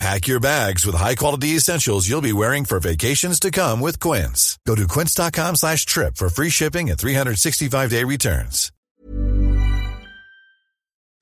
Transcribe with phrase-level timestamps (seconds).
[0.00, 4.58] Pack your bags with high-quality essentials you'll be wearing for vacations to come with Quince.
[4.66, 8.72] Go to quince.com slash trip for free shipping and 365-day returns.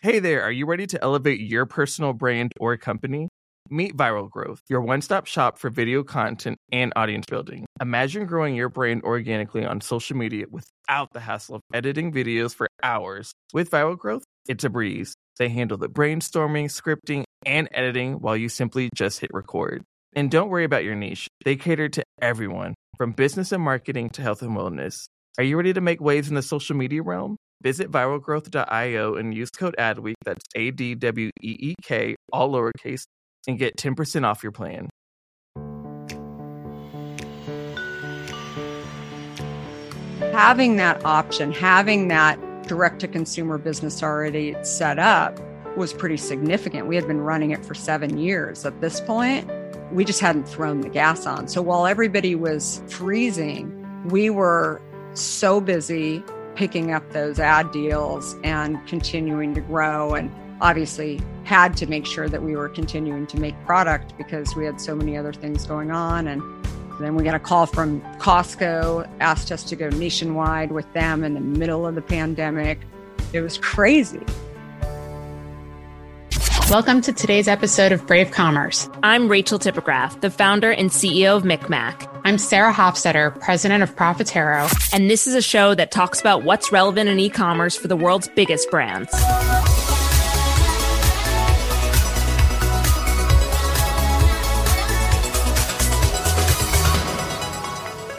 [0.01, 3.29] Hey there, are you ready to elevate your personal brand or company?
[3.71, 7.65] Meet Viral Growth, your one-stop shop for video content and audience building.
[7.81, 12.67] Imagine growing your brand organically on social media without the hassle of editing videos for
[12.83, 13.33] hours.
[13.53, 15.15] With Viral Growth, it's a breeze.
[15.39, 19.83] They handle the brainstorming, scripting, and editing while you simply just hit record.
[20.15, 21.29] And don't worry about your niche.
[21.45, 25.05] They cater to everyone, from business and marketing to health and wellness.
[25.39, 27.37] Are you ready to make waves in the social media realm?
[27.63, 33.05] Visit viralgrowth.io and use code ADWEEK, that's A D W E E K, all lowercase,
[33.47, 34.91] and get 10% off your plan.
[40.33, 45.39] Having that option, having that direct to consumer business already set up
[45.77, 46.87] was pretty significant.
[46.87, 49.51] We had been running it for seven years at this point.
[49.93, 51.49] We just hadn't thrown the gas on.
[51.49, 53.79] So while everybody was freezing,
[54.09, 54.81] we were
[55.15, 56.23] so busy
[56.55, 62.29] picking up those ad deals and continuing to grow and obviously had to make sure
[62.29, 65.91] that we were continuing to make product because we had so many other things going
[65.91, 66.43] on and
[67.01, 71.35] then we got a call from Costco, asked us to go nationwide with them in
[71.35, 72.79] the middle of the pandemic.
[73.33, 74.21] It was crazy.
[76.73, 78.89] Welcome to today's episode of Brave Commerce.
[79.03, 82.09] I'm Rachel Tipograph, the founder and CEO of MikMak.
[82.25, 84.73] I'm Sarah Hofstetter, president of Profitero.
[84.91, 87.95] And this is a show that talks about what's relevant in e commerce for the
[87.95, 89.13] world's biggest brands.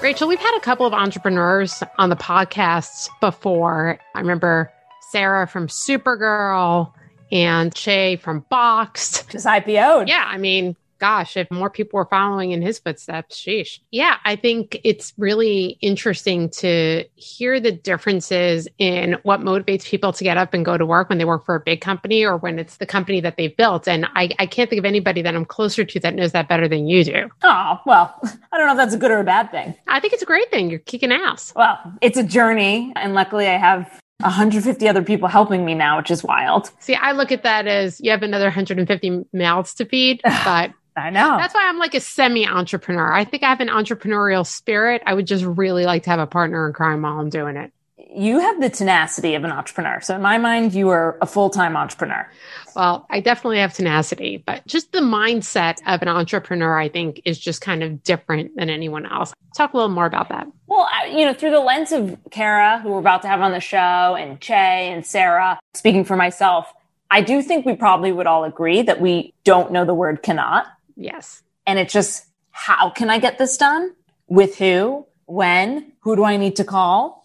[0.04, 3.98] Rachel, we've had a couple of entrepreneurs on the podcasts before.
[4.14, 4.72] I remember
[5.10, 6.94] Sarah from Supergirl
[7.34, 9.30] and Shay from Boxed.
[9.32, 10.08] Just IPO'd.
[10.08, 13.80] Yeah, I mean, gosh, if more people were following in his footsteps, sheesh.
[13.92, 20.24] Yeah, I think it's really interesting to hear the differences in what motivates people to
[20.24, 22.60] get up and go to work when they work for a big company or when
[22.60, 23.88] it's the company that they've built.
[23.88, 26.68] And I, I can't think of anybody that I'm closer to that knows that better
[26.68, 27.30] than you do.
[27.42, 28.16] Oh, well,
[28.52, 29.76] I don't know if that's a good or a bad thing.
[29.88, 30.70] I think it's a great thing.
[30.70, 31.52] You're kicking ass.
[31.56, 32.94] Well, it's a journey.
[32.96, 36.72] And luckily, I have 150 other people helping me now, which is wild.
[36.80, 41.10] See, I look at that as you have another 150 mouths to feed, but I
[41.10, 41.38] know.
[41.38, 43.12] That's why I'm like a semi entrepreneur.
[43.12, 45.02] I think I have an entrepreneurial spirit.
[45.06, 47.72] I would just really like to have a partner in crime while I'm doing it.
[48.16, 50.00] You have the tenacity of an entrepreneur.
[50.02, 52.30] So, in my mind, you are a full time entrepreneur.
[52.76, 57.40] Well, I definitely have tenacity, but just the mindset of an entrepreneur, I think, is
[57.40, 59.34] just kind of different than anyone else.
[59.56, 60.48] Talk a little more about that.
[60.68, 63.60] Well, you know, through the lens of Kara, who we're about to have on the
[63.60, 64.54] show, and Che
[64.92, 66.74] and Sarah, speaking for myself,
[67.12, 70.66] I do think we probably would all agree that we don't know the word cannot.
[70.96, 71.44] Yes.
[71.68, 73.94] And it's just, how can I get this done?
[74.28, 75.06] With who?
[75.26, 75.92] When?
[76.02, 77.23] Who do I need to call?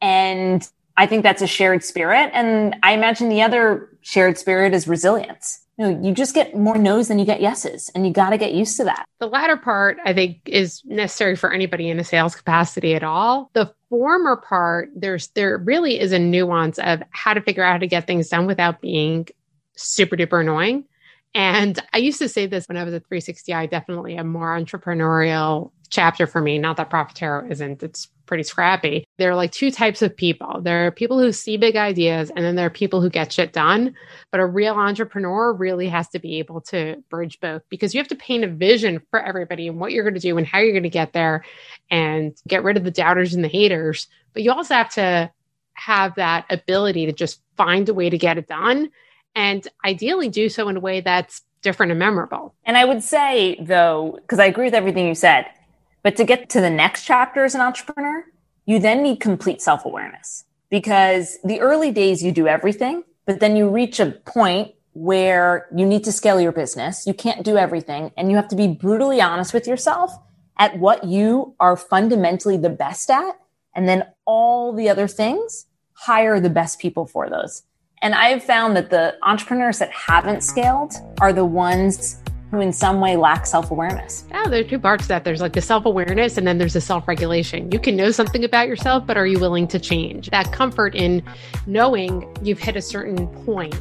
[0.00, 2.30] And I think that's a shared spirit.
[2.32, 5.60] And I imagine the other shared spirit is resilience.
[5.76, 8.36] You know, you just get more no's than you get yeses, and you got to
[8.36, 9.06] get used to that.
[9.20, 13.48] The latter part, I think, is necessary for anybody in a sales capacity at all.
[13.52, 17.78] The former part, there's there really is a nuance of how to figure out how
[17.78, 19.28] to get things done without being
[19.76, 20.84] super duper annoying.
[21.32, 25.70] And I used to say this when I was at 360i, definitely a more entrepreneurial
[25.90, 26.58] chapter for me.
[26.58, 29.04] Not that Profitero isn't, it's pretty scrappy.
[29.16, 30.60] There are like two types of people.
[30.60, 33.52] There are people who see big ideas, and then there are people who get shit
[33.52, 33.96] done.
[34.30, 38.08] But a real entrepreneur really has to be able to bridge both because you have
[38.08, 40.72] to paint a vision for everybody and what you're going to do and how you're
[40.72, 41.44] going to get there
[41.90, 44.06] and get rid of the doubters and the haters.
[44.32, 45.32] But you also have to
[45.74, 48.90] have that ability to just find a way to get it done
[49.34, 52.54] and ideally do so in a way that's different and memorable.
[52.64, 55.46] And I would say, though, because I agree with everything you said,
[56.02, 58.24] but to get to the next chapter as an entrepreneur,
[58.66, 63.56] you then need complete self awareness because the early days you do everything, but then
[63.56, 67.06] you reach a point where you need to scale your business.
[67.06, 70.12] You can't do everything and you have to be brutally honest with yourself
[70.58, 73.38] at what you are fundamentally the best at.
[73.74, 77.62] And then all the other things, hire the best people for those.
[78.02, 83.00] And I've found that the entrepreneurs that haven't scaled are the ones who in some
[83.00, 84.24] way lack self awareness.
[84.30, 85.24] Yeah, there are two parts to that.
[85.24, 87.70] There's like the self awareness and then there's the self regulation.
[87.70, 90.30] You can know something about yourself, but are you willing to change?
[90.30, 91.22] That comfort in
[91.66, 93.74] knowing you've hit a certain point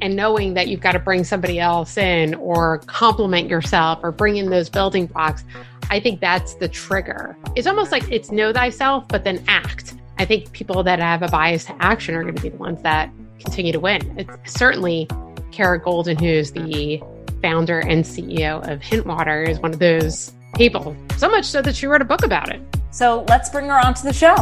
[0.00, 4.36] and knowing that you've got to bring somebody else in or compliment yourself or bring
[4.36, 5.44] in those building blocks.
[5.90, 7.36] I think that's the trigger.
[7.56, 9.94] It's almost like it's know thyself, but then act.
[10.18, 12.82] I think people that have a bias to action are going to be the ones
[12.82, 14.18] that continue to win.
[14.18, 15.08] It's certainly
[15.50, 17.02] Kara Goldin, who's the
[17.44, 20.96] founder and CEO of Hintwater, is one of those people.
[21.18, 22.62] So much so that she wrote a book about it.
[22.90, 24.34] So let's bring her onto the show.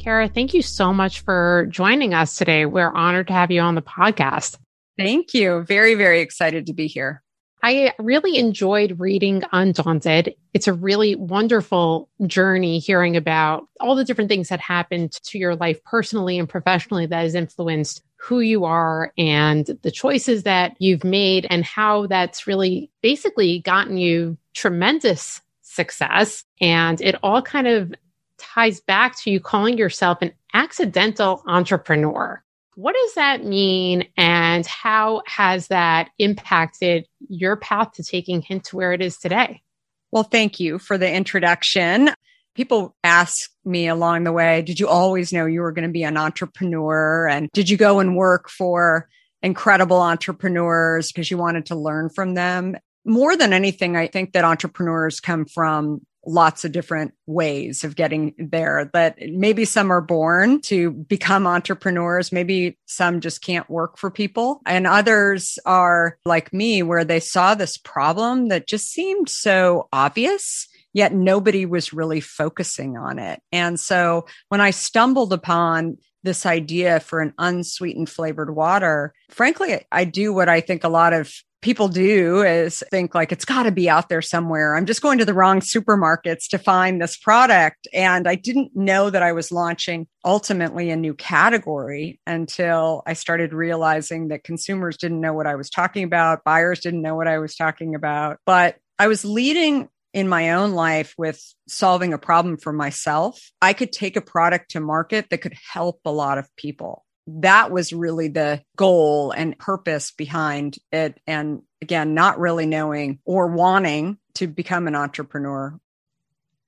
[0.00, 2.66] Kara, thank you so much for joining us today.
[2.66, 4.58] We're honored to have you on the podcast.
[4.98, 5.62] Thank you.
[5.68, 7.22] Very, very excited to be here.
[7.62, 10.34] I really enjoyed reading Undaunted.
[10.54, 15.54] It's a really wonderful journey hearing about all the different things that happened to your
[15.54, 21.04] life personally and professionally that has influenced who you are and the choices that you've
[21.04, 26.42] made and how that's really basically gotten you tremendous success.
[26.58, 27.94] And it all kind of
[28.38, 32.42] ties back to you calling yourself an accidental entrepreneur.
[32.76, 38.76] What does that mean, and how has that impacted your path to taking Hint to
[38.76, 39.62] where it is today?
[40.10, 42.10] Well, thank you for the introduction.
[42.54, 46.04] People ask me along the way, did you always know you were going to be
[46.04, 47.28] an entrepreneur?
[47.28, 49.08] And did you go and work for
[49.42, 52.76] incredible entrepreneurs because you wanted to learn from them?
[53.04, 58.34] More than anything, I think that entrepreneurs come from lots of different ways of getting
[58.38, 64.10] there that maybe some are born to become entrepreneurs maybe some just can't work for
[64.10, 69.88] people and others are like me where they saw this problem that just seemed so
[69.92, 76.46] obvious yet nobody was really focusing on it and so when i stumbled upon this
[76.46, 81.30] idea for an unsweetened flavored water frankly i do what i think a lot of
[81.64, 84.76] people do is think like it's got to be out there somewhere.
[84.76, 87.88] I'm just going to the wrong supermarkets to find this product.
[87.94, 93.54] And I didn't know that I was launching ultimately a new category until I started
[93.54, 97.38] realizing that consumers didn't know what I was talking about, buyers didn't know what I
[97.38, 98.40] was talking about.
[98.44, 103.50] But I was leading in my own life with solving a problem for myself.
[103.60, 107.70] I could take a product to market that could help a lot of people that
[107.70, 111.18] was really the goal and purpose behind it.
[111.26, 115.78] And again, not really knowing or wanting to become an entrepreneur.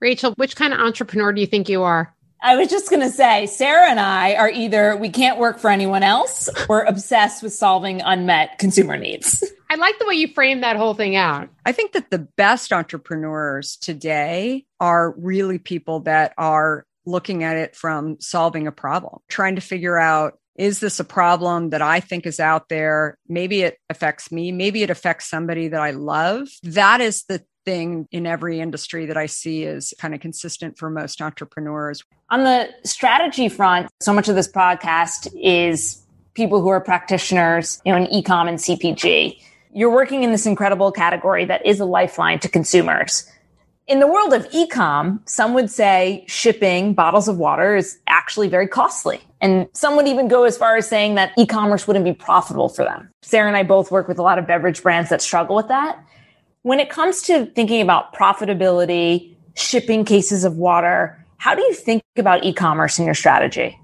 [0.00, 2.14] Rachel, which kind of entrepreneur do you think you are?
[2.42, 5.70] I was just going to say, Sarah and I are either we can't work for
[5.70, 9.42] anyone else or obsessed with solving unmet consumer needs.
[9.70, 11.48] I like the way you frame that whole thing out.
[11.64, 17.74] I think that the best entrepreneurs today are really people that are looking at it
[17.74, 22.26] from solving a problem, trying to figure out is this a problem that I think
[22.26, 23.18] is out there?
[23.28, 24.52] Maybe it affects me.
[24.52, 26.48] Maybe it affects somebody that I love.
[26.62, 30.88] That is the thing in every industry that I see is kind of consistent for
[30.88, 32.02] most entrepreneurs.
[32.30, 36.02] On the strategy front, so much of this podcast is
[36.34, 39.38] people who are practitioners, you know, in ecom and CPG.
[39.74, 43.30] You're working in this incredible category that is a lifeline to consumers.
[43.86, 48.66] In the world of ecom, some would say shipping bottles of water is actually very
[48.66, 49.20] costly.
[49.40, 52.84] And some would even go as far as saying that e-commerce wouldn't be profitable for
[52.84, 53.10] them.
[53.22, 56.02] Sarah and I both work with a lot of beverage brands that struggle with that.
[56.66, 62.02] When it comes to thinking about profitability, shipping cases of water, how do you think
[62.16, 63.78] about e-commerce in your strategy?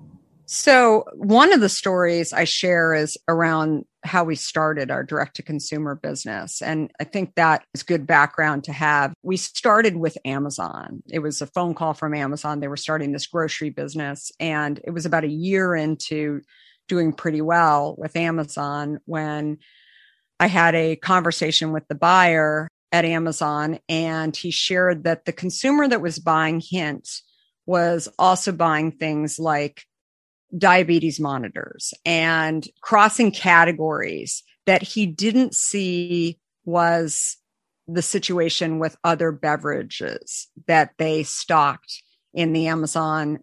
[0.47, 5.45] So, one of the stories I share is around how we started our direct to
[5.45, 6.61] consumer business.
[6.61, 9.15] And I think that is good background to have.
[9.23, 11.05] We started with Amazon.
[11.09, 12.59] It was a phone call from Amazon.
[12.59, 14.33] They were starting this grocery business.
[14.41, 16.41] And it was about a year into
[16.89, 19.59] doing pretty well with Amazon when
[20.43, 23.79] I had a conversation with the buyer at Amazon.
[23.89, 27.09] And he shared that the consumer that was buying Hint
[27.65, 29.85] was also buying things like
[30.59, 37.37] diabetes monitors and crossing categories that he didn't see was
[37.87, 42.03] the situation with other beverages that they stocked
[42.35, 43.39] in the Amazon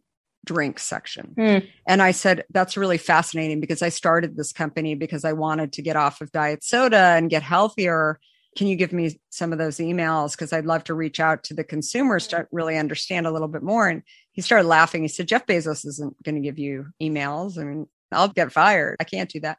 [0.46, 1.34] drink section.
[1.38, 1.68] Mm.
[1.88, 5.82] And I said, that's really fascinating because I started this company because I wanted to
[5.82, 8.20] get off of diet soda and get healthier.
[8.58, 10.32] Can you give me some of those emails?
[10.32, 13.64] Because I'd love to reach out to the consumers to really understand a little bit
[13.64, 13.88] more.
[13.88, 15.04] And he started laughing.
[15.04, 17.60] He said, Jeff Bezos isn't going to give you emails.
[17.60, 18.96] I mean, I'll get fired.
[19.00, 19.58] I can't do that.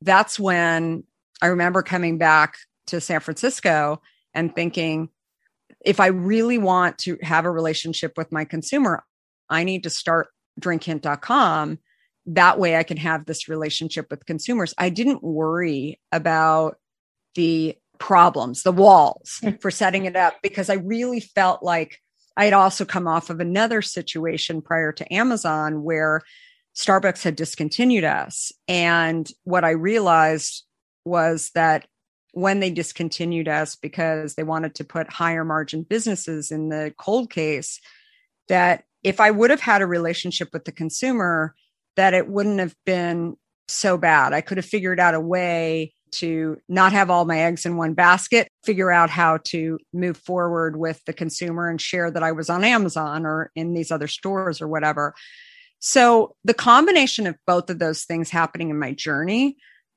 [0.00, 1.04] That's when
[1.40, 2.56] I remember coming back
[2.88, 4.02] to San Francisco
[4.34, 5.10] and thinking,
[5.84, 9.04] if I really want to have a relationship with my consumer,
[9.48, 10.28] I need to start
[10.60, 11.78] drinkhint.com.
[12.26, 14.74] That way I can have this relationship with consumers.
[14.78, 16.78] I didn't worry about
[17.34, 19.50] the problems, the walls hmm.
[19.60, 22.00] for setting it up, because I really felt like
[22.36, 26.22] I had also come off of another situation prior to Amazon where
[26.74, 28.52] Starbucks had discontinued us.
[28.66, 30.64] And what I realized
[31.04, 31.86] was that
[32.32, 37.30] when they discontinued us because they wanted to put higher margin businesses in the cold
[37.30, 37.80] case,
[38.48, 41.54] that if I would have had a relationship with the consumer,
[41.96, 43.36] that it wouldn't have been
[43.68, 44.32] so bad.
[44.32, 47.94] I could have figured out a way to not have all my eggs in one
[47.94, 52.48] basket, figure out how to move forward with the consumer and share that I was
[52.48, 55.14] on Amazon or in these other stores or whatever.
[55.80, 59.56] So the combination of both of those things happening in my journey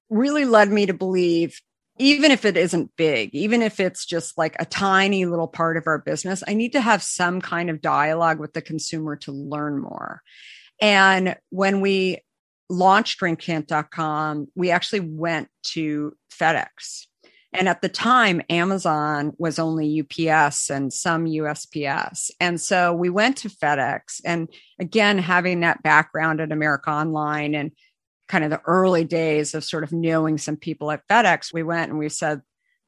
[0.10, 1.62] really led me to believe
[2.00, 5.88] even if it isn't big, even if it's just like a tiny little part of
[5.88, 9.80] our business, I need to have some kind of dialogue with the consumer to learn
[9.80, 10.22] more.
[10.82, 12.20] And when we
[12.70, 17.08] launched drinkhint.com, we actually went to FedEx.
[17.54, 22.30] And at the time, Amazon was only UPS and some USPS.
[22.40, 24.22] And so we went to FedEx.
[24.26, 24.50] And
[24.80, 27.72] again, having that background at America Online and
[28.28, 31.90] kind of the early days of sort of knowing some people at FedEx, we went
[31.90, 32.42] and we said,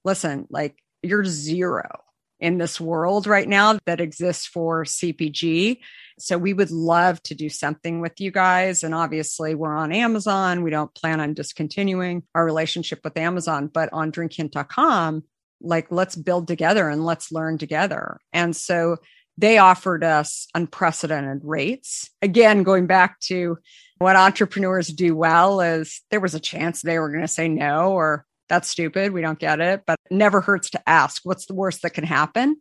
[0.04, 2.02] listen, like you're zero
[2.40, 5.80] in this world right now that exists for CPG.
[6.20, 8.84] So we would love to do something with you guys.
[8.84, 10.64] And obviously, we're on Amazon.
[10.64, 15.24] We don't plan on discontinuing our relationship with Amazon, but on drinkhint.com,
[15.62, 18.20] like let's build together and let's learn together.
[18.34, 18.98] And so
[19.38, 22.10] they offered us unprecedented rates.
[22.22, 23.58] Again, going back to
[24.00, 27.92] what entrepreneurs do well is there was a chance they were going to say no
[27.92, 29.12] or that's stupid.
[29.12, 32.06] We don't get it, but it never hurts to ask what's the worst that can
[32.06, 32.58] happen.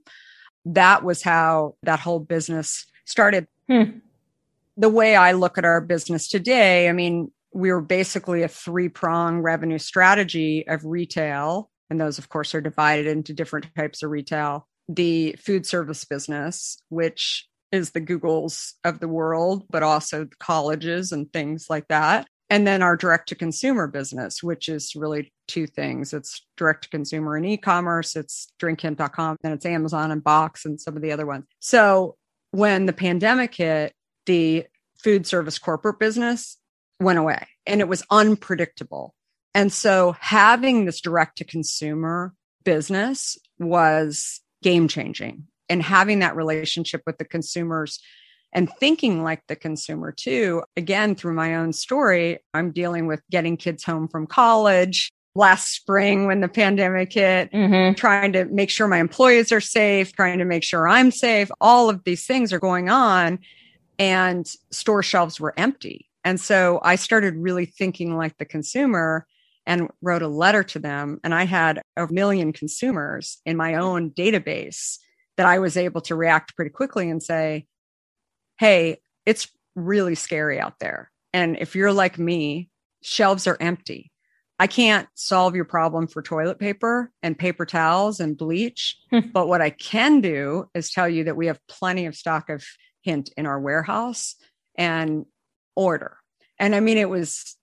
[0.66, 3.46] That was how that whole business started.
[3.68, 4.00] Hmm.
[4.76, 8.88] The way I look at our business today, I mean, we were basically a three
[8.88, 11.70] prong revenue strategy of retail.
[11.88, 14.68] And those, of course, are divided into different types of retail.
[14.88, 21.32] The food service business, which is the Googles of the world, but also colleges and
[21.32, 22.26] things like that.
[22.50, 26.14] And then our direct to consumer business, which is really two things.
[26.14, 30.96] It's direct to consumer and e-commerce, it's drinkhint.com, and it's Amazon and Box and some
[30.96, 31.44] of the other ones.
[31.60, 32.16] So
[32.52, 33.92] when the pandemic hit,
[34.24, 34.66] the
[35.02, 36.56] food service corporate business
[37.00, 39.14] went away and it was unpredictable.
[39.54, 42.34] And so having this direct to consumer
[42.64, 48.00] business was game changing and having that relationship with the consumers
[48.52, 50.62] and thinking like the consumer too.
[50.76, 56.26] Again, through my own story, I'm dealing with getting kids home from college last spring
[56.26, 57.94] when the pandemic hit, mm-hmm.
[57.94, 61.48] trying to make sure my employees are safe, trying to make sure I'm safe.
[61.60, 63.38] All of these things are going on,
[63.98, 66.08] and store shelves were empty.
[66.24, 69.26] And so I started really thinking like the consumer
[69.64, 71.20] and wrote a letter to them.
[71.22, 74.98] And I had a million consumers in my own database
[75.38, 77.66] that I was able to react pretty quickly and say,
[78.58, 81.10] Hey, it's really scary out there.
[81.32, 82.68] And if you're like me,
[83.02, 84.10] shelves are empty.
[84.58, 88.98] I can't solve your problem for toilet paper and paper towels and bleach.
[89.10, 89.20] Hmm.
[89.32, 92.64] but what I can do is tell you that we have plenty of stock of
[93.02, 94.34] hint in our warehouse
[94.76, 95.24] and
[95.76, 96.16] order.
[96.58, 97.56] And I mean, it was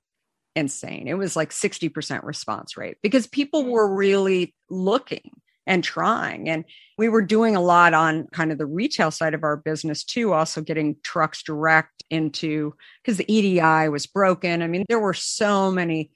[0.55, 1.10] insane.
[1.10, 5.32] It was like 60% response rate because people were really looking
[5.67, 6.50] and trying.
[6.50, 6.65] And
[6.98, 10.34] we were doing a lot on kind of the retail side of our business too,
[10.34, 14.62] also getting trucks direct into because the EDI was broken.
[14.62, 16.12] I mean, there were so many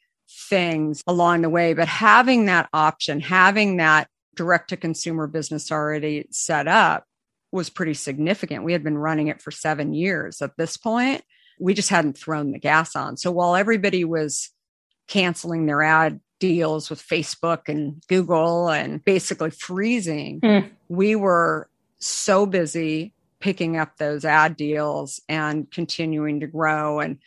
[0.49, 6.27] things along the way, but having that option, having that direct to consumer business already
[6.31, 7.05] set up
[7.51, 8.63] was pretty significant.
[8.63, 11.23] We had been running it for seven years at this point.
[11.59, 13.17] We just hadn't thrown the gas on.
[13.17, 14.51] So while everybody was
[15.07, 20.69] canceling their ad deals with Facebook and Google and basically freezing, mm.
[20.87, 21.69] we were
[21.99, 26.99] so busy picking up those ad deals and continuing to grow.
[26.99, 27.19] And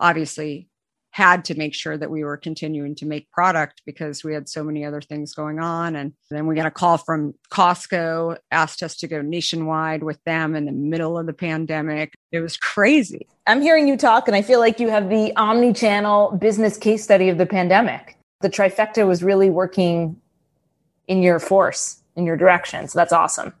[0.00, 0.68] obviously,
[1.12, 4.64] had to make sure that we were continuing to make product because we had so
[4.64, 5.94] many other things going on.
[5.94, 10.54] And then we got a call from Costco, asked us to go nationwide with them
[10.56, 12.14] in the middle of the pandemic.
[12.32, 13.28] It was crazy.
[13.46, 17.04] I'm hearing you talk, and I feel like you have the omni channel business case
[17.04, 20.20] study of the pandemic the trifecta was really working
[21.06, 22.88] in your force, in your direction.
[22.88, 23.52] So that's awesome.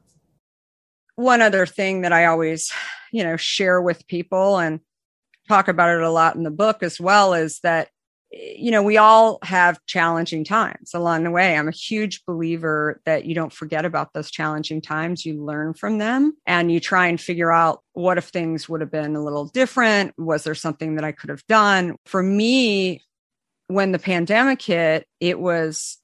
[1.16, 2.72] One other thing that I always,
[3.12, 4.80] you know, share with people and
[5.48, 7.88] talk about it a lot in the book as well is that
[8.32, 11.56] you know, we all have challenging times along the way.
[11.56, 15.26] I'm a huge believer that you don't forget about those challenging times.
[15.26, 18.90] You learn from them and you try and figure out what if things would have
[18.90, 20.14] been a little different?
[20.16, 21.96] Was there something that I could have done?
[22.06, 23.02] For me,
[23.72, 25.98] when the pandemic hit, it was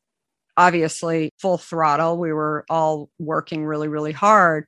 [0.56, 2.18] obviously full throttle.
[2.18, 4.66] We were all working really, really hard.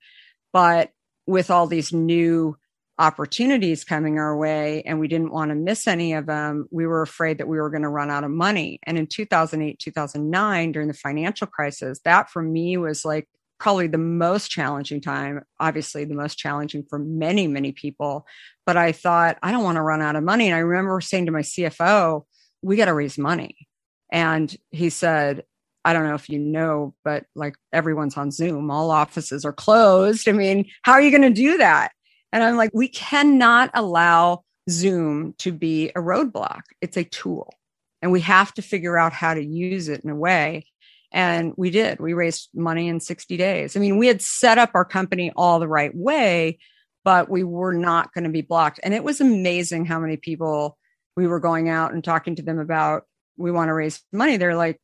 [0.52, 0.90] But
[1.26, 2.56] with all these new
[2.98, 7.02] opportunities coming our way and we didn't want to miss any of them, we were
[7.02, 8.78] afraid that we were going to run out of money.
[8.84, 13.26] And in 2008, 2009, during the financial crisis, that for me was like
[13.58, 18.26] probably the most challenging time, obviously, the most challenging for many, many people.
[18.66, 20.46] But I thought, I don't want to run out of money.
[20.46, 22.24] And I remember saying to my CFO,
[22.62, 23.68] we got to raise money.
[24.12, 25.44] And he said,
[25.84, 30.28] I don't know if you know, but like everyone's on Zoom, all offices are closed.
[30.28, 31.92] I mean, how are you going to do that?
[32.32, 36.62] And I'm like, we cannot allow Zoom to be a roadblock.
[36.80, 37.54] It's a tool
[38.02, 40.66] and we have to figure out how to use it in a way.
[41.12, 41.98] And we did.
[41.98, 43.76] We raised money in 60 days.
[43.76, 46.58] I mean, we had set up our company all the right way,
[47.04, 48.80] but we were not going to be blocked.
[48.82, 50.78] And it was amazing how many people
[51.20, 53.04] we were going out and talking to them about,
[53.36, 54.38] we want to raise money.
[54.38, 54.80] They're like,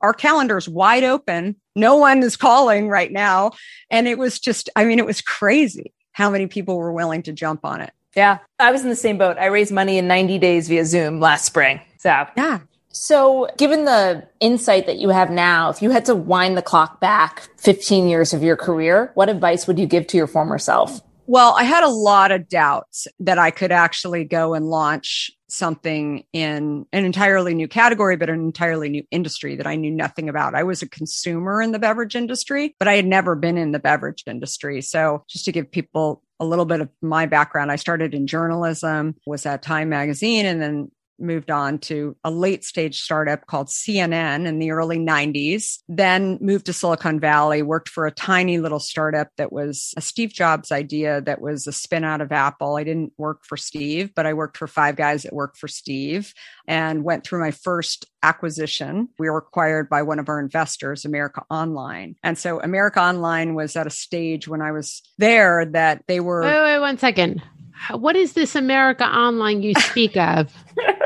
[0.00, 1.56] our calendar's wide open.
[1.76, 3.52] No one is calling right now.
[3.90, 7.32] And it was just, I mean, it was crazy how many people were willing to
[7.32, 7.92] jump on it.
[8.16, 8.38] Yeah.
[8.58, 9.36] I was in the same boat.
[9.38, 11.80] I raised money in 90 days via Zoom last spring.
[11.98, 12.60] So, yeah.
[12.88, 17.00] So, given the insight that you have now, if you had to wind the clock
[17.00, 21.00] back 15 years of your career, what advice would you give to your former self?
[21.26, 26.24] Well, I had a lot of doubts that I could actually go and launch something
[26.32, 30.54] in an entirely new category, but an entirely new industry that I knew nothing about.
[30.54, 33.78] I was a consumer in the beverage industry, but I had never been in the
[33.78, 34.82] beverage industry.
[34.82, 39.14] So just to give people a little bit of my background, I started in journalism,
[39.26, 44.46] was at Time Magazine, and then moved on to a late stage startup called CNN
[44.46, 49.28] in the early 90s, then moved to Silicon Valley, worked for a tiny little startup
[49.36, 52.76] that was a Steve Jobs idea that was a spin out of Apple.
[52.76, 56.32] I didn't work for Steve, but I worked for five guys that worked for Steve
[56.66, 59.08] and went through my first acquisition.
[59.18, 62.16] We were acquired by one of our investors, America Online.
[62.22, 66.42] And so America Online was at a stage when I was there that they were.
[66.42, 67.42] Wait, wait, one second.
[67.90, 70.52] What is this America Online you speak of?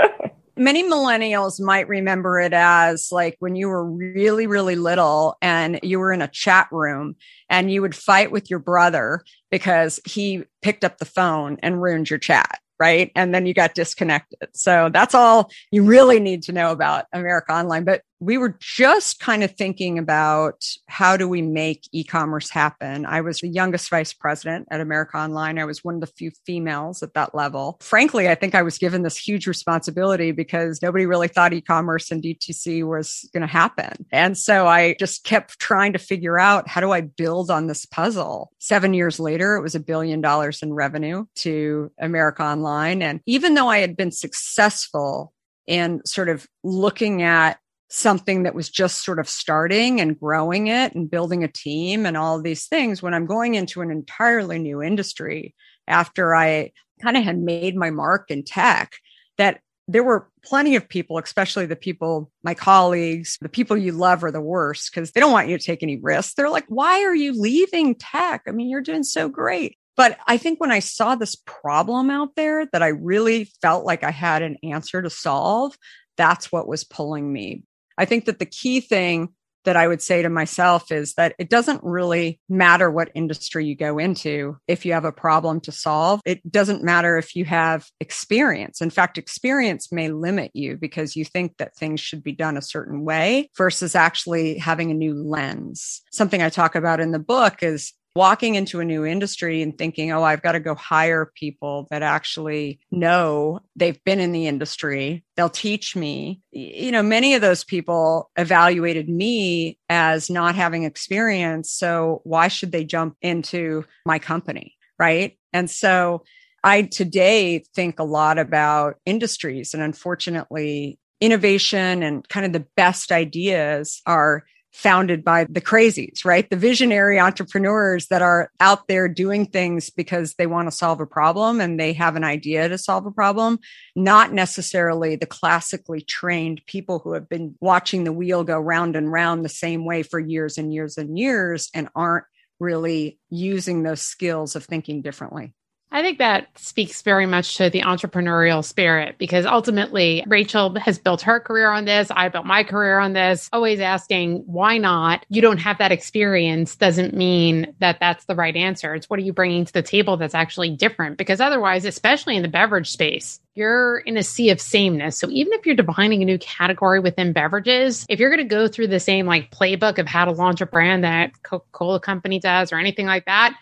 [0.56, 6.00] Many millennials might remember it as like when you were really, really little and you
[6.00, 7.14] were in a chat room
[7.48, 12.10] and you would fight with your brother because he picked up the phone and ruined
[12.10, 13.10] your chat right?
[13.16, 14.48] And then you got disconnected.
[14.54, 17.84] So that's all you really need to know about America Online.
[17.84, 23.06] But we were just kind of thinking about how do we make e-commerce happen.
[23.06, 25.58] I was the youngest vice president at America Online.
[25.58, 27.78] I was one of the few females at that level.
[27.80, 32.22] Frankly, I think I was given this huge responsibility because nobody really thought e-commerce and
[32.22, 34.06] DTC was going to happen.
[34.10, 37.86] And so I just kept trying to figure out how do I build on this
[37.86, 38.50] puzzle.
[38.58, 43.54] 7 years later, it was a billion dollars in revenue to America Online and even
[43.54, 45.32] though I had been successful
[45.66, 50.94] in sort of looking at something that was just sort of starting and growing it
[50.94, 54.82] and building a team and all these things when I'm going into an entirely new
[54.82, 55.54] industry
[55.86, 56.72] after I
[57.02, 58.96] kind of had made my mark in tech
[59.38, 64.22] that there were plenty of people, especially the people, my colleagues, the people you love
[64.22, 66.34] are the worst because they don't want you to take any risks.
[66.34, 68.42] They're like, why are you leaving tech?
[68.46, 69.78] I mean, you're doing so great.
[69.96, 74.04] But I think when I saw this problem out there that I really felt like
[74.04, 75.76] I had an answer to solve,
[76.18, 77.62] that's what was pulling me
[77.98, 79.30] I think that the key thing
[79.64, 83.74] that I would say to myself is that it doesn't really matter what industry you
[83.74, 86.22] go into if you have a problem to solve.
[86.24, 88.80] It doesn't matter if you have experience.
[88.80, 92.62] In fact, experience may limit you because you think that things should be done a
[92.62, 96.00] certain way versus actually having a new lens.
[96.12, 100.10] Something I talk about in the book is walking into a new industry and thinking,
[100.10, 105.24] oh, I've got to go hire people that actually know they've been in the industry.
[105.36, 106.40] They'll teach me.
[106.50, 111.70] You know, many of those people evaluated me as not having experience.
[111.70, 114.74] So why should they jump into my company?
[114.98, 115.38] Right.
[115.52, 116.24] And so
[116.64, 123.12] I today think a lot about industries and unfortunately innovation and kind of the best
[123.12, 126.48] ideas are founded by the crazies, right?
[126.48, 131.06] The visionary entrepreneurs that are out there doing things because they want to solve a
[131.06, 133.58] problem and they have an idea to solve a problem,
[133.96, 139.10] not necessarily the classically trained people who have been watching the wheel go round and
[139.10, 142.24] round the same way for years and years and years and aren't
[142.60, 145.54] really using those skills of thinking differently.
[145.90, 151.22] I think that speaks very much to the entrepreneurial spirit because ultimately Rachel has built
[151.22, 152.10] her career on this.
[152.10, 155.24] I built my career on this, always asking, why not?
[155.30, 158.94] You don't have that experience doesn't mean that that's the right answer.
[158.94, 161.16] It's what are you bringing to the table that's actually different?
[161.16, 165.18] Because otherwise, especially in the beverage space, you're in a sea of sameness.
[165.18, 168.68] So even if you're defining a new category within beverages, if you're going to go
[168.68, 172.72] through the same like playbook of how to launch a brand that Coca-Cola company does
[172.72, 173.58] or anything like that,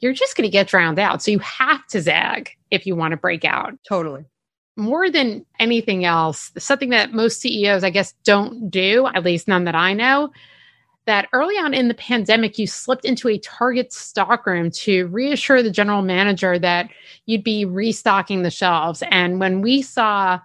[0.00, 1.22] you're just going to get drowned out.
[1.22, 3.74] So you have to zag if you want to break out.
[3.86, 4.24] Totally.
[4.76, 9.64] More than anything else, something that most CEOs, I guess, don't do, at least none
[9.64, 10.30] that I know,
[11.06, 15.70] that early on in the pandemic, you slipped into a Target stockroom to reassure the
[15.70, 16.90] general manager that
[17.26, 19.02] you'd be restocking the shelves.
[19.10, 20.38] And when we saw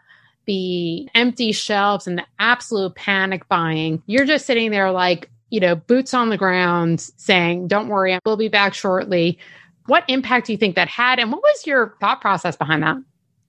[0.46, 5.76] the empty shelves and the absolute panic buying, you're just sitting there like, you know,
[5.76, 9.38] boots on the ground saying, don't worry, we'll be back shortly.
[9.86, 11.20] What impact do you think that had?
[11.20, 12.98] And what was your thought process behind that?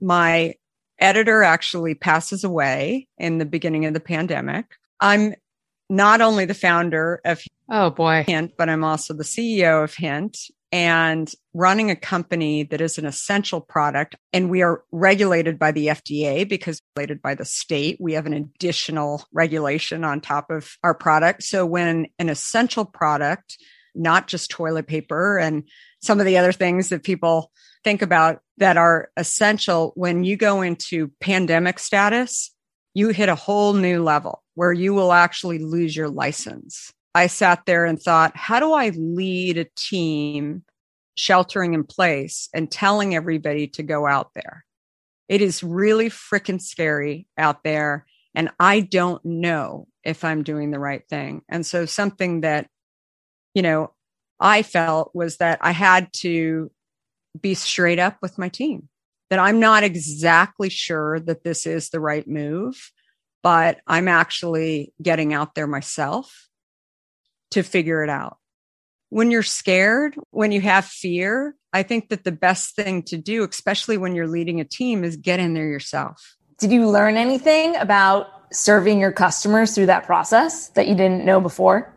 [0.02, 0.54] My
[0.98, 4.66] editor actually passes away in the beginning of the pandemic.
[5.00, 5.34] I'm
[5.88, 8.22] not only the founder of Oh boy.
[8.26, 13.06] Hint, but I'm also the CEO of Hint and running a company that is an
[13.06, 14.16] essential product.
[14.32, 17.96] And we are regulated by the FDA because regulated by the state.
[18.00, 21.44] We have an additional regulation on top of our product.
[21.44, 23.56] So when an essential product,
[23.94, 25.62] not just toilet paper and
[26.02, 27.52] some of the other things that people
[27.84, 32.50] think about that are essential, when you go into pandemic status,
[32.94, 36.92] you hit a whole new level where you will actually lose your license.
[37.14, 40.64] I sat there and thought, how do I lead a team
[41.14, 44.64] sheltering in place and telling everybody to go out there?
[45.28, 48.04] It is really freaking scary out there.
[48.34, 51.42] And I don't know if I'm doing the right thing.
[51.48, 52.68] And so something that,
[53.54, 53.92] you know,
[54.40, 56.70] I felt was that I had to
[57.40, 58.88] be straight up with my team
[59.30, 62.92] that I'm not exactly sure that this is the right move,
[63.42, 66.48] but I'm actually getting out there myself
[67.54, 68.36] to figure it out.
[69.10, 73.44] When you're scared, when you have fear, I think that the best thing to do,
[73.44, 76.36] especially when you're leading a team, is get in there yourself.
[76.58, 81.40] Did you learn anything about serving your customers through that process that you didn't know
[81.40, 81.92] before?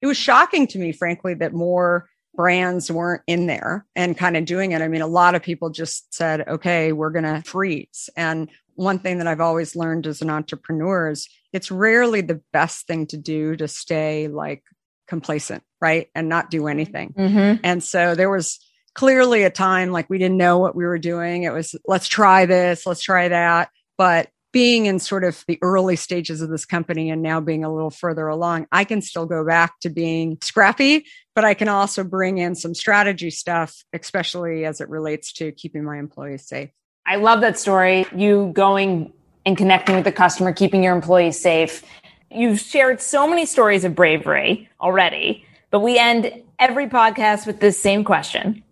[0.00, 4.44] It was shocking to me, frankly, that more brands weren't in there and kind of
[4.44, 4.82] doing it.
[4.82, 8.08] I mean, a lot of people just said, okay, we're going to freeze.
[8.16, 12.86] And one thing that I've always learned as an entrepreneur is it's rarely the best
[12.86, 14.62] thing to do to stay like
[15.08, 16.08] complacent, right?
[16.14, 17.14] And not do anything.
[17.16, 17.60] Mm-hmm.
[17.64, 18.60] And so there was
[18.94, 21.44] clearly a time like we didn't know what we were doing.
[21.44, 23.70] It was, let's try this, let's try that.
[23.96, 27.72] But being in sort of the early stages of this company and now being a
[27.72, 32.02] little further along, I can still go back to being scrappy, but I can also
[32.02, 36.70] bring in some strategy stuff, especially as it relates to keeping my employees safe.
[37.06, 38.06] I love that story.
[38.14, 39.12] You going
[39.44, 41.84] and connecting with the customer, keeping your employees safe.
[42.30, 47.80] You've shared so many stories of bravery already, but we end every podcast with this
[47.80, 48.62] same question.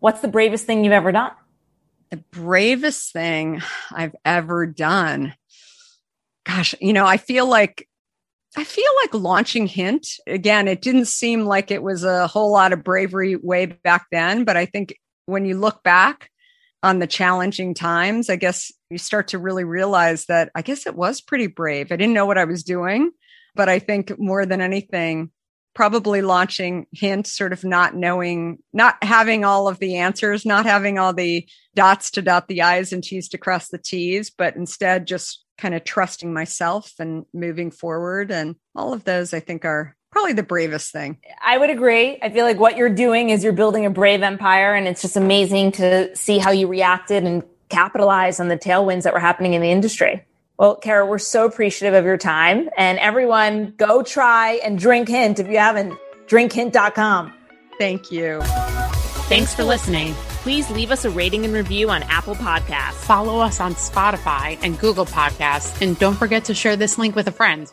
[0.00, 1.32] What's the bravest thing you've ever done?
[2.10, 5.34] The bravest thing I've ever done.
[6.44, 7.88] Gosh, you know, I feel like
[8.56, 12.72] I feel like launching Hint again, it didn't seem like it was a whole lot
[12.72, 16.30] of bravery way back then, but I think when you look back,
[16.84, 20.94] on the challenging times, I guess you start to really realize that I guess it
[20.94, 21.90] was pretty brave.
[21.90, 23.10] I didn't know what I was doing,
[23.54, 25.30] but I think more than anything,
[25.74, 30.98] probably launching Hint, sort of not knowing, not having all of the answers, not having
[30.98, 35.06] all the dots to dot the I's and T's to cross the T's, but instead
[35.06, 38.30] just kind of trusting myself and moving forward.
[38.30, 41.18] And all of those I think are probably the bravest thing.
[41.44, 42.18] I would agree.
[42.22, 45.16] I feel like what you're doing is you're building a brave empire, and it's just
[45.16, 49.60] amazing to see how you reacted and capitalize on the tailwinds that were happening in
[49.60, 50.24] the industry.
[50.56, 52.70] Well, Kara, we're so appreciative of your time.
[52.76, 55.98] And everyone, go try and drink Hint if you haven't.
[56.28, 57.32] Drinkhint.com.
[57.78, 58.40] Thank you.
[59.26, 60.14] Thanks for listening.
[60.44, 62.92] Please leave us a rating and review on Apple Podcasts.
[62.92, 65.82] Follow us on Spotify and Google Podcasts.
[65.82, 67.72] And don't forget to share this link with a friend.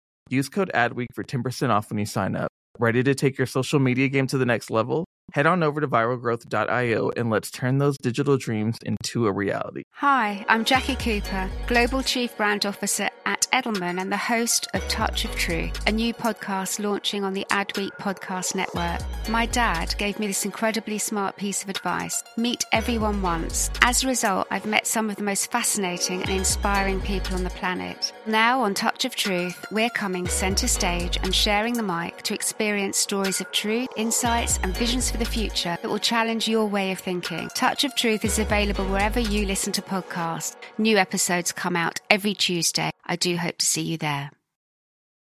[0.31, 2.47] Use code ADWEEK for 10% off when you sign up.
[2.79, 5.03] Ready to take your social media game to the next level?
[5.33, 9.83] Head on over to viralgrowth.io and let's turn those digital dreams into a reality.
[9.93, 15.23] Hi, I'm Jackie Cooper, Global Chief Brand Officer at Edelman and the host of Touch
[15.23, 18.99] of Truth, a new podcast launching on the Adweek Podcast Network.
[19.29, 23.69] My dad gave me this incredibly smart piece of advice meet everyone once.
[23.81, 27.49] As a result, I've met some of the most fascinating and inspiring people on the
[27.51, 28.11] planet.
[28.25, 32.97] Now, on Touch of Truth, we're coming center stage and sharing the mic to experience
[32.97, 36.97] stories of truth, insights, and visions for the future that will challenge your way of
[36.97, 37.47] thinking.
[37.49, 40.55] Touch of Truth is available wherever you listen to podcasts.
[40.79, 42.89] New episodes come out every Tuesday.
[43.05, 44.31] I do hope to see you there.